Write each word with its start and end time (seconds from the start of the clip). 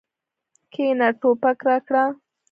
کېنه 0.73 1.07
ټوپک 1.19 1.57
راکړه. 1.67 2.03